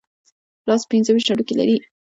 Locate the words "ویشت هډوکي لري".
1.11-1.75